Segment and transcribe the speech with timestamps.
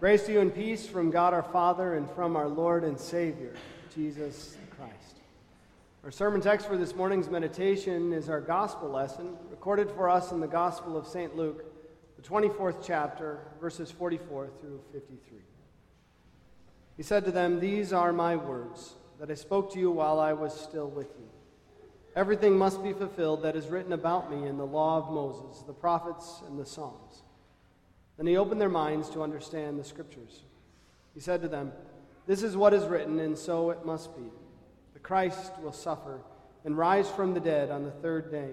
[0.00, 3.52] Grace to you and peace from God our Father and from our Lord and Savior,
[3.94, 5.18] Jesus Christ.
[6.04, 10.40] Our sermon text for this morning's meditation is our gospel lesson, recorded for us in
[10.40, 11.36] the Gospel of St.
[11.36, 11.66] Luke,
[12.16, 15.38] the 24th chapter, verses 44 through 53.
[16.96, 20.32] He said to them, These are my words that I spoke to you while I
[20.32, 21.28] was still with you.
[22.16, 25.74] Everything must be fulfilled that is written about me in the law of Moses, the
[25.74, 27.20] prophets, and the Psalms.
[28.20, 30.42] Then he opened their minds to understand the scriptures.
[31.14, 31.72] He said to them,
[32.26, 34.24] This is what is written, and so it must be.
[34.92, 36.20] The Christ will suffer
[36.66, 38.50] and rise from the dead on the third day,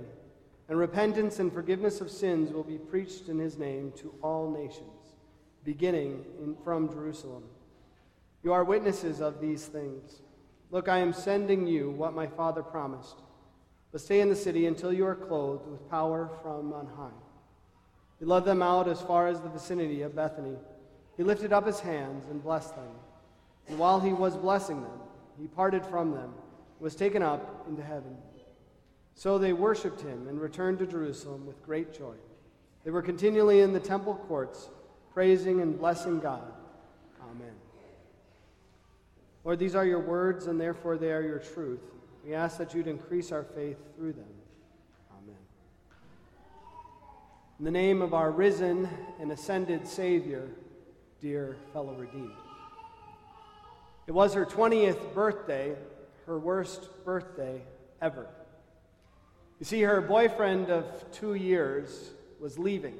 [0.69, 5.17] and repentance and forgiveness of sins will be preached in his name to all nations,
[5.65, 7.43] beginning in, from Jerusalem.
[8.43, 10.21] You are witnesses of these things.
[10.71, 13.17] Look, I am sending you what my Father promised.
[13.91, 17.26] But stay in the city until you are clothed with power from on high.
[18.19, 20.57] He led them out as far as the vicinity of Bethany.
[21.15, 22.89] He lifted up his hands and blessed them.
[23.67, 24.99] And while he was blessing them,
[25.39, 26.33] he parted from them
[26.79, 28.15] was taken up into heaven.
[29.15, 32.13] So they worshipped him and returned to Jerusalem with great joy.
[32.83, 34.69] They were continually in the temple courts,
[35.13, 36.53] praising and blessing God.
[37.31, 37.53] Amen.
[39.43, 41.81] Lord, these are your words, and therefore they are your truth.
[42.23, 44.25] We ask that you'd increase our faith through them.
[47.59, 48.87] In the name of our risen
[49.19, 50.47] and ascended Savior,
[51.19, 52.35] dear fellow redeemed.
[54.05, 55.75] It was her 20th birthday,
[56.27, 57.63] her worst birthday
[57.99, 58.27] ever.
[59.59, 62.93] You see, her boyfriend of two years was leaving.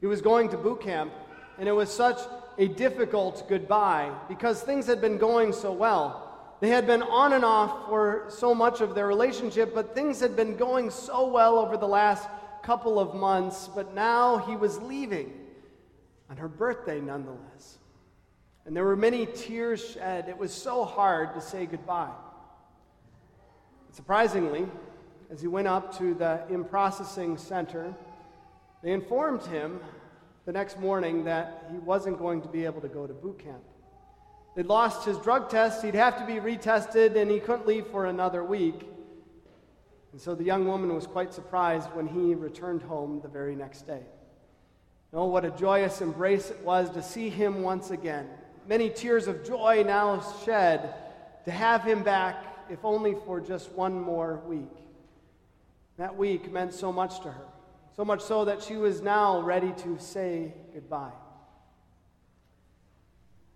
[0.00, 1.14] He was going to boot camp,
[1.58, 2.18] and it was such
[2.58, 6.54] a difficult goodbye because things had been going so well.
[6.60, 10.36] They had been on and off for so much of their relationship, but things had
[10.36, 12.28] been going so well over the last
[12.62, 15.32] couple of months, but now he was leaving
[16.28, 17.78] on her birthday nonetheless.
[18.66, 20.28] And there were many tears shed.
[20.28, 22.12] It was so hard to say goodbye.
[23.86, 24.66] And surprisingly,
[25.30, 27.94] as he went up to the in-processing center,
[28.82, 29.80] they informed him
[30.46, 33.62] the next morning that he wasn't going to be able to go to boot camp.
[34.56, 38.06] They'd lost his drug test, he'd have to be retested, and he couldn't leave for
[38.06, 38.88] another week.
[40.12, 43.86] And so the young woman was quite surprised when he returned home the very next
[43.86, 44.02] day.
[45.12, 48.28] Oh, what a joyous embrace it was to see him once again.
[48.68, 50.94] Many tears of joy now shed
[51.44, 54.70] to have him back, if only for just one more week.
[55.96, 57.46] That week meant so much to her,
[57.96, 61.12] so much so that she was now ready to say goodbye.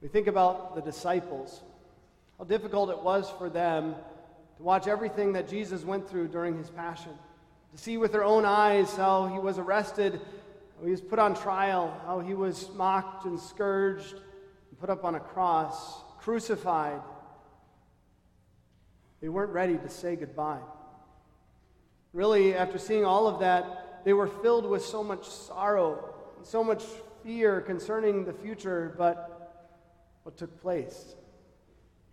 [0.02, 1.62] We think about the disciples,
[2.36, 3.94] how difficult it was for them
[4.56, 7.12] to watch everything that Jesus went through during his passion,
[7.72, 10.20] to see with their own eyes how he was arrested,
[10.78, 15.04] how he was put on trial, how he was mocked and scourged and put up
[15.04, 17.00] on a cross, crucified.
[19.20, 20.60] They weren't ready to say goodbye.
[22.12, 26.62] Really, after seeing all of that, they were filled with so much sorrow and so
[26.62, 26.84] much
[27.24, 29.40] fear concerning the future, but
[30.22, 31.16] what took place?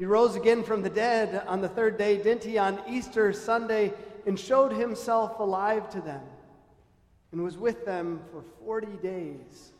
[0.01, 3.93] He rose again from the dead on the third day, didn't he, on Easter Sunday,
[4.25, 6.23] and showed himself alive to them
[7.31, 9.73] and was with them for 40 days.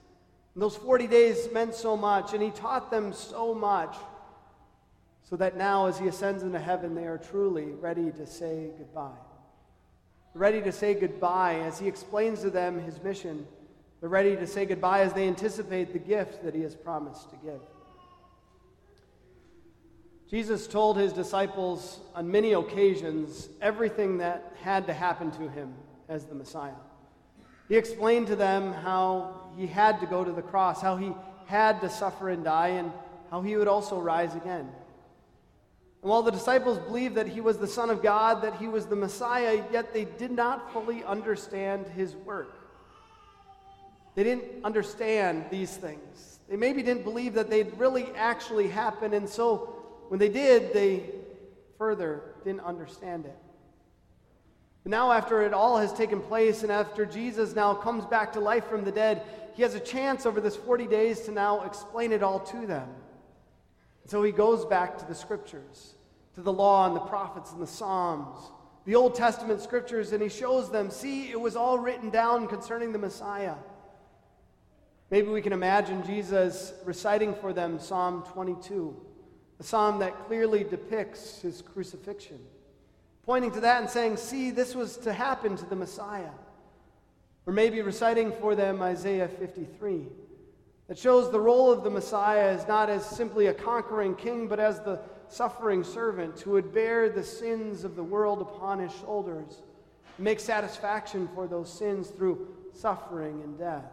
[0.53, 3.95] And those 40 days meant so much, and he taught them so much,
[5.23, 9.17] so that now, as he ascends into heaven, they are truly ready to say goodbye.
[10.35, 13.47] Ready to say goodbye as he explains to them his mission.
[14.01, 17.37] They're ready to say goodbye as they anticipate the gift that he has promised to
[17.37, 17.61] give.
[20.31, 25.73] Jesus told his disciples on many occasions everything that had to happen to him
[26.07, 26.71] as the Messiah.
[27.67, 31.11] He explained to them how he had to go to the cross, how he
[31.47, 32.93] had to suffer and die, and
[33.29, 34.69] how he would also rise again.
[36.01, 38.85] And while the disciples believed that he was the Son of God, that he was
[38.85, 42.55] the Messiah, yet they did not fully understand his work.
[44.15, 46.39] They didn't understand these things.
[46.49, 49.80] They maybe didn't believe that they'd really actually happen, and so
[50.11, 51.05] when they did, they
[51.77, 53.37] further didn't understand it.
[54.83, 58.41] But now, after it all has taken place, and after Jesus now comes back to
[58.41, 59.21] life from the dead,
[59.53, 62.89] he has a chance over this 40 days to now explain it all to them.
[64.05, 65.95] So he goes back to the scriptures,
[66.35, 68.51] to the law and the prophets and the Psalms,
[68.83, 72.91] the Old Testament scriptures, and he shows them see, it was all written down concerning
[72.91, 73.55] the Messiah.
[75.09, 79.05] Maybe we can imagine Jesus reciting for them Psalm 22
[79.61, 82.39] a psalm that clearly depicts his crucifixion,
[83.27, 86.31] pointing to that and saying, See, this was to happen to the Messiah.
[87.45, 90.07] Or maybe reciting for them Isaiah 53,
[90.87, 94.59] that shows the role of the Messiah as not as simply a conquering king, but
[94.59, 99.61] as the suffering servant who would bear the sins of the world upon his shoulders,
[100.17, 103.91] make satisfaction for those sins through suffering and death.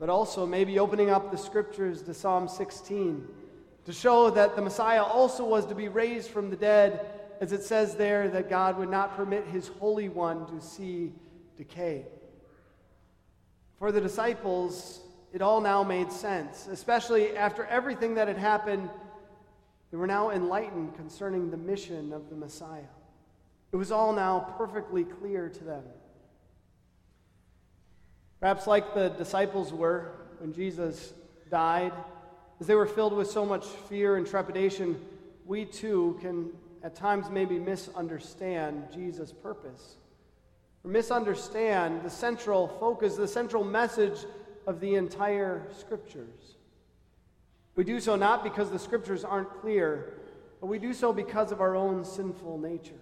[0.00, 3.28] But also, maybe opening up the scriptures to Psalm 16
[3.84, 7.06] to show that the Messiah also was to be raised from the dead,
[7.40, 11.12] as it says there that God would not permit his Holy One to see
[11.56, 12.06] decay.
[13.78, 15.00] For the disciples,
[15.32, 18.88] it all now made sense, especially after everything that had happened.
[19.90, 22.82] They were now enlightened concerning the mission of the Messiah.
[23.72, 25.82] It was all now perfectly clear to them.
[28.40, 31.12] Perhaps like the disciples were when Jesus
[31.50, 31.92] died,
[32.60, 35.00] as they were filled with so much fear and trepidation,
[35.44, 36.50] we too can
[36.82, 39.96] at times maybe misunderstand Jesus' purpose.
[40.84, 44.26] Or misunderstand the central focus, the central message
[44.66, 46.56] of the entire scriptures.
[47.74, 50.14] We do so not because the scriptures aren't clear,
[50.60, 53.00] but we do so because of our own sinful nature.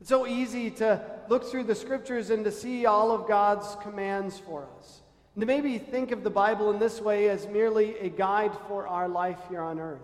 [0.00, 4.38] It's so easy to look through the scriptures and to see all of God's commands
[4.38, 5.02] for us.
[5.38, 8.88] And to maybe think of the Bible in this way as merely a guide for
[8.88, 10.02] our life here on earth,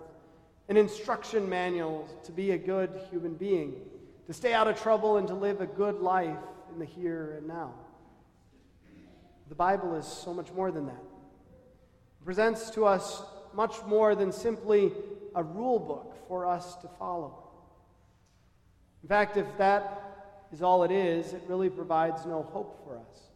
[0.69, 3.81] an instruction manual to be a good human being,
[4.27, 6.37] to stay out of trouble and to live a good life
[6.71, 7.73] in the here and now.
[9.49, 11.03] The Bible is so much more than that.
[12.21, 13.21] It presents to us
[13.53, 14.93] much more than simply
[15.35, 17.43] a rule book for us to follow.
[19.03, 23.34] In fact, if that is all it is, it really provides no hope for us.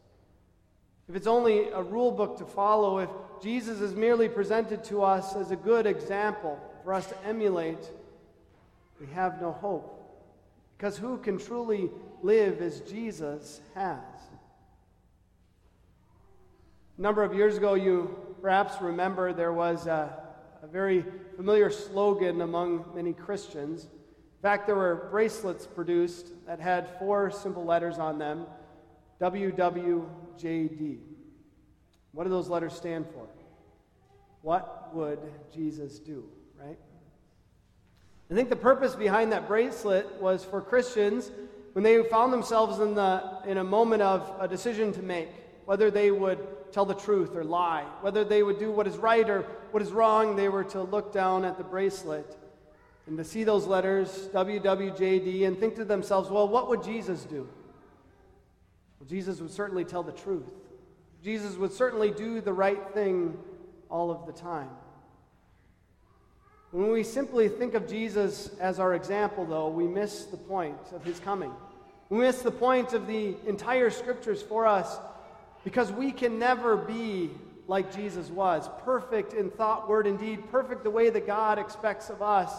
[1.10, 3.10] If it's only a rule book to follow, if
[3.42, 7.90] Jesus is merely presented to us as a good example for us to emulate,
[9.02, 9.96] we have no hope.
[10.78, 11.90] Because who can truly
[12.22, 13.98] live as Jesus has?
[17.00, 20.14] A number of years ago, you perhaps remember there was a,
[20.62, 21.04] a very
[21.36, 23.86] familiar slogan among many Christians.
[23.86, 28.46] In fact, there were bracelets produced that had four simple letters on them
[29.22, 31.00] WWJD.
[32.12, 33.28] What do those letters stand for?
[34.42, 35.20] What would
[35.54, 36.26] Jesus do,
[36.60, 36.78] right?
[38.32, 41.32] I think the purpose behind that bracelet was for Christians
[41.74, 45.30] when they found themselves in, the, in a moment of a decision to make,
[45.66, 46.40] whether they would
[46.72, 47.86] tell the truth or lie.
[48.02, 51.12] Whether they would do what is right or what is wrong, they were to look
[51.12, 52.38] down at the bracelet
[53.08, 57.48] and to see those letters, WWJD, and think to themselves, well, what would Jesus do?
[59.10, 60.46] Jesus would certainly tell the truth.
[61.24, 63.38] Jesus would certainly do the right thing
[63.90, 64.70] all of the time.
[66.72, 71.04] When we simply think of Jesus as our example, though, we miss the point of
[71.04, 71.52] his coming.
[72.10, 75.00] We miss the point of the entire scriptures for us
[75.64, 77.32] because we can never be
[77.68, 82.10] like Jesus was perfect in thought, word, and deed, perfect the way that God expects
[82.10, 82.52] of us.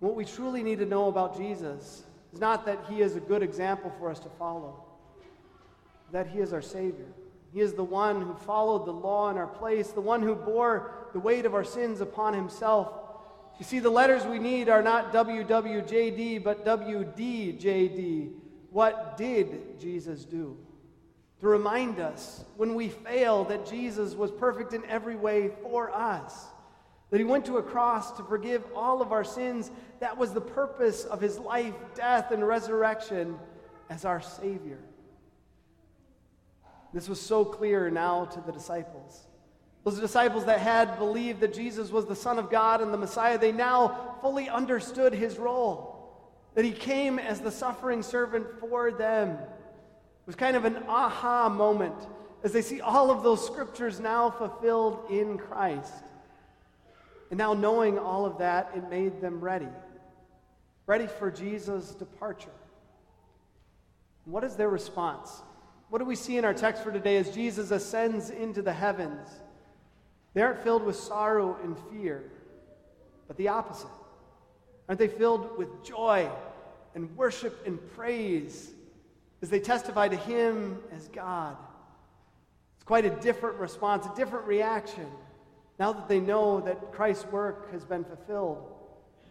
[0.00, 3.42] What we truly need to know about Jesus is not that he is a good
[3.42, 4.84] example for us to follow,
[6.12, 7.06] that he is our Savior.
[7.52, 10.92] He is the one who followed the law in our place, the one who bore
[11.12, 12.92] the weight of our sins upon himself.
[13.58, 18.32] You see, the letters we need are not WWJD, but WDJD.
[18.70, 20.56] What did Jesus do?
[21.40, 26.46] to remind us when we fail that Jesus was perfect in every way for us.
[27.10, 29.70] That he went to a cross to forgive all of our sins.
[30.00, 33.38] That was the purpose of his life, death, and resurrection
[33.88, 34.78] as our Savior.
[36.92, 39.26] This was so clear now to the disciples.
[39.84, 43.38] Those disciples that had believed that Jesus was the Son of God and the Messiah,
[43.38, 45.94] they now fully understood his role.
[46.54, 51.48] That he came as the suffering servant for them It was kind of an aha
[51.48, 51.94] moment
[52.42, 55.92] as they see all of those scriptures now fulfilled in Christ.
[57.30, 59.68] And now, knowing all of that, it made them ready.
[60.86, 62.48] Ready for Jesus' departure.
[64.24, 65.42] what is their response?
[65.90, 69.28] What do we see in our text for today as Jesus ascends into the heavens?
[70.34, 72.24] They aren't filled with sorrow and fear,
[73.26, 73.88] but the opposite.
[74.88, 76.30] Aren't they filled with joy
[76.94, 78.70] and worship and praise
[79.42, 81.56] as they testify to Him as God.
[82.76, 85.06] It's quite a different response, a different reaction,
[85.78, 88.72] now that they know that Christ's work has been fulfilled,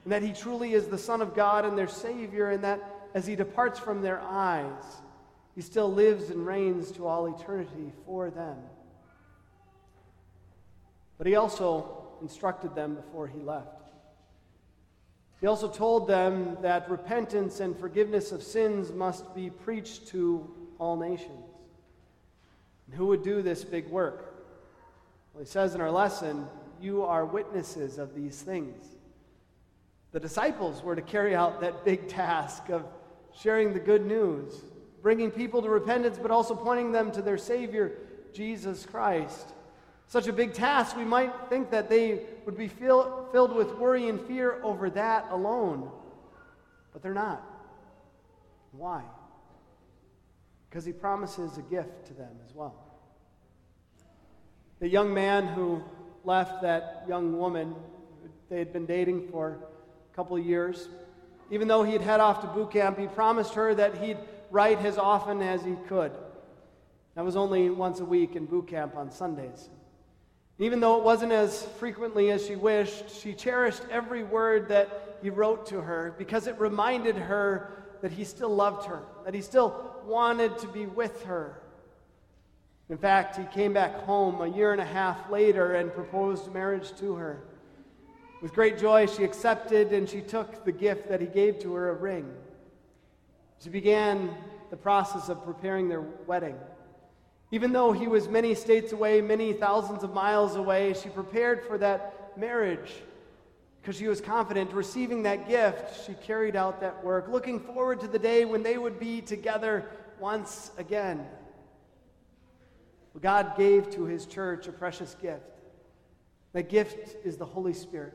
[0.04, 3.28] and that He truly is the Son of God and their Savior, and that as
[3.28, 4.84] He departs from their eyes,
[5.58, 8.58] He still lives and reigns to all eternity for them.
[11.18, 13.90] But He also instructed them before He left.
[15.42, 20.48] He also told them that repentance and forgiveness of sins must be preached to
[20.78, 21.50] all nations.
[22.86, 24.36] And who would do this big work?
[25.34, 26.46] Well, he says in our lesson,
[26.80, 28.86] You are witnesses of these things.
[30.12, 32.86] The disciples were to carry out that big task of
[33.34, 34.54] sharing the good news,
[35.02, 37.94] bringing people to repentance, but also pointing them to their Savior,
[38.34, 39.54] Jesus Christ.
[40.08, 44.08] Such a big task, we might think that they would be fill, filled with worry
[44.08, 45.92] and fear over that alone.
[46.94, 47.44] But they're not.
[48.72, 49.04] Why?
[50.70, 52.76] Because he promises a gift to them as well.
[54.80, 55.84] The young man who
[56.24, 57.76] left that young woman,
[58.50, 59.60] they had been dating for
[60.12, 60.88] a couple of years,
[61.50, 64.18] even though he had head off to boot camp, he promised her that he'd
[64.52, 66.12] write as often as he could.
[67.16, 69.70] That was only once a week in boot camp on Sundays.
[70.60, 75.30] Even though it wasn't as frequently as she wished, she cherished every word that he
[75.30, 79.96] wrote to her because it reminded her that he still loved her, that he still
[80.06, 81.62] wanted to be with her.
[82.90, 86.96] In fact, he came back home a year and a half later and proposed marriage
[87.00, 87.44] to her.
[88.42, 91.90] With great joy, she accepted and she took the gift that he gave to her
[91.90, 92.32] a ring.
[93.60, 94.36] She began
[94.70, 96.56] the process of preparing their wedding.
[97.52, 101.78] Even though he was many states away, many thousands of miles away, she prepared for
[101.78, 102.92] that marriage
[103.82, 106.06] because she was confident receiving that gift.
[106.06, 109.90] She carried out that work, looking forward to the day when they would be together
[110.20, 111.26] once again.
[113.22, 115.42] God gave to his church a precious gift.
[116.54, 118.14] That gift is the Holy Spirit.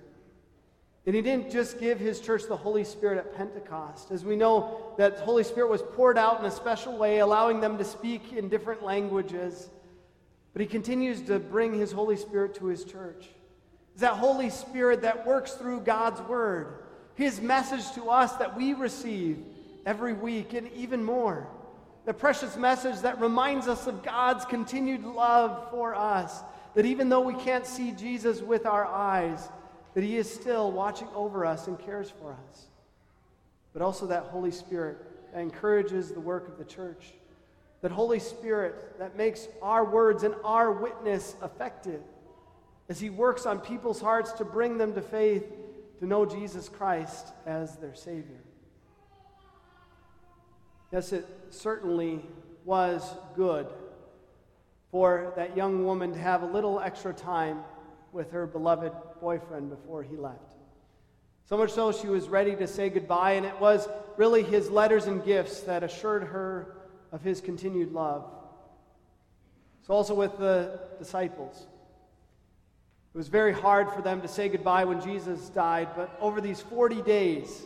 [1.04, 4.12] And he didn't just give his church the Holy Spirit at Pentecost.
[4.12, 7.76] As we know, that Holy Spirit was poured out in a special way, allowing them
[7.78, 9.68] to speak in different languages.
[10.52, 13.26] But he continues to bring his Holy Spirit to his church.
[13.92, 18.72] It's that Holy Spirit that works through God's Word, his message to us that we
[18.72, 19.38] receive
[19.84, 21.48] every week, and even more.
[22.04, 26.42] The precious message that reminds us of God's continued love for us.
[26.74, 29.48] That even though we can't see Jesus with our eyes,
[29.94, 32.66] that He is still watching over us and cares for us.
[33.72, 34.98] But also that Holy Spirit
[35.32, 37.12] that encourages the work of the church.
[37.80, 42.02] That Holy Spirit that makes our words and our witness effective
[42.88, 45.44] as He works on people's hearts to bring them to faith
[46.00, 48.40] to know Jesus Christ as their Savior.
[50.90, 52.26] Yes, it certainly
[52.64, 53.66] was good
[54.90, 57.60] for that young woman to have a little extra time
[58.12, 60.54] with her beloved boyfriend before he left.
[61.48, 65.06] So much so, she was ready to say goodbye, and it was really his letters
[65.06, 66.76] and gifts that assured her
[67.10, 68.24] of his continued love.
[69.86, 71.66] So, also with the disciples.
[73.14, 76.60] It was very hard for them to say goodbye when Jesus died, but over these
[76.60, 77.62] 40 days,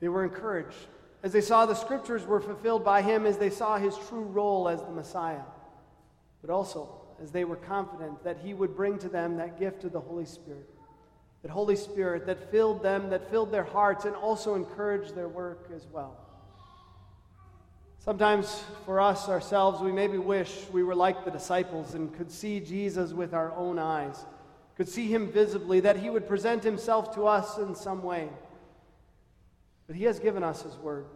[0.00, 0.86] they were encouraged
[1.26, 4.68] as they saw the scriptures were fulfilled by him, as they saw his true role
[4.68, 5.42] as the Messiah,
[6.40, 9.92] but also as they were confident that he would bring to them that gift of
[9.92, 10.68] the Holy Spirit.
[11.42, 15.70] That Holy Spirit that filled them, that filled their hearts, and also encouraged their work
[15.74, 16.16] as well.
[17.98, 22.60] Sometimes for us ourselves, we maybe wish we were like the disciples and could see
[22.60, 24.24] Jesus with our own eyes,
[24.76, 28.28] could see him visibly, that he would present himself to us in some way.
[29.86, 31.06] But he has given us his word.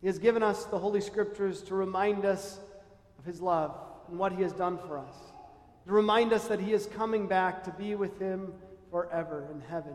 [0.00, 2.58] He has given us the Holy Scriptures to remind us
[3.18, 3.76] of his love
[4.12, 5.14] and what he has done for us,
[5.86, 8.52] to remind us that he is coming back to be with him
[8.90, 9.94] forever in heaven.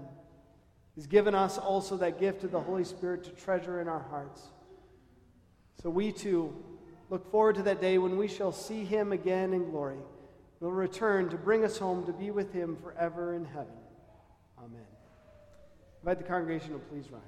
[0.95, 4.41] He's given us also that gift of the Holy Spirit to treasure in our hearts.
[5.83, 6.51] So we too
[7.11, 9.99] look forward to that day when we shall see him again in glory.
[10.59, 13.67] He'll return to bring us home to be with him forever in heaven.
[14.57, 14.81] Amen.
[16.01, 17.21] invite the congregation to please rise.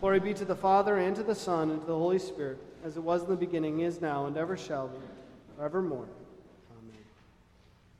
[0.00, 2.98] Glory be to the Father, and to the Son, and to the Holy Spirit, as
[2.98, 4.98] it was in the beginning, is now, and ever shall be,
[5.56, 6.06] forevermore.